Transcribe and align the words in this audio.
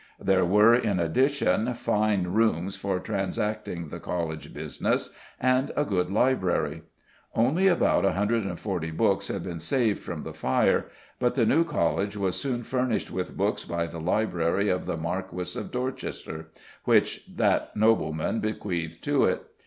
There 0.19 0.43
were, 0.45 0.73
in 0.73 0.99
addition, 0.99 1.71
fine 1.75 2.23
rooms 2.23 2.75
for 2.75 2.99
transacting 2.99 3.89
the 3.89 3.99
College 3.99 4.51
business, 4.51 5.11
and 5.39 5.71
a 5.75 5.85
good 5.85 6.09
library. 6.09 6.81
Only 7.35 7.67
about 7.67 8.03
140 8.03 8.89
books 8.89 9.27
had 9.27 9.43
been 9.43 9.59
saved 9.59 10.01
from 10.01 10.21
the 10.23 10.33
fire, 10.33 10.87
but 11.19 11.35
the 11.35 11.45
new 11.45 11.63
College 11.63 12.17
was 12.17 12.35
soon 12.35 12.63
furnished 12.63 13.11
with 13.11 13.37
books 13.37 13.63
by 13.63 13.85
the 13.85 14.01
library 14.01 14.69
of 14.69 14.87
the 14.87 14.97
Marquis 14.97 15.55
of 15.55 15.69
Dorchester, 15.69 16.47
which 16.85 17.27
that 17.35 17.75
nobleman 17.77 18.39
bequeathed 18.39 19.03
to 19.03 19.25
it. 19.25 19.43